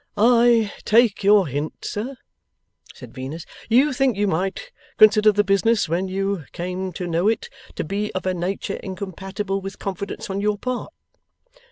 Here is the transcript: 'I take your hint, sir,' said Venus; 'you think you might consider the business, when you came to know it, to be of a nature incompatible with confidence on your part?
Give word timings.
'I 0.17 0.73
take 0.83 1.23
your 1.23 1.45
hint, 1.45 1.85
sir,' 1.85 2.15
said 2.95 3.13
Venus; 3.13 3.45
'you 3.69 3.93
think 3.93 4.17
you 4.17 4.25
might 4.27 4.71
consider 4.97 5.31
the 5.31 5.43
business, 5.43 5.87
when 5.87 6.07
you 6.07 6.45
came 6.53 6.91
to 6.93 7.05
know 7.05 7.27
it, 7.27 7.49
to 7.75 7.83
be 7.83 8.11
of 8.15 8.25
a 8.25 8.33
nature 8.33 8.77
incompatible 8.81 9.61
with 9.61 9.77
confidence 9.77 10.27
on 10.27 10.41
your 10.41 10.57
part? 10.57 10.91